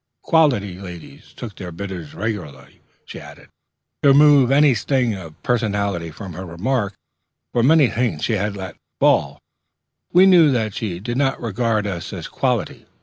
"Quality 0.23 0.79
ladies 0.79 1.31
took 1.31 1.55
their 1.57 1.71
bitters 1.71 2.15
regular," 2.15 2.69
she 3.05 3.19
added, 3.19 3.49
to 4.01 4.07
remove 4.09 4.49
any 4.49 4.73
sting 4.73 5.13
of 5.13 5.39
personality 5.43 6.09
from 6.09 6.33
her 6.33 6.43
remark; 6.43 6.93
for, 7.53 7.59
from 7.59 7.67
many 7.67 7.87
things 7.87 8.23
she 8.23 8.33
had 8.33 8.57
let 8.57 8.77
fall, 8.99 9.37
we 10.11 10.25
knew 10.25 10.49
that 10.49 10.73
she 10.73 10.99
did 10.99 11.17
not 11.17 11.39
regard 11.39 11.85
us 11.85 12.13
as 12.13 12.27
quality. 12.27 12.87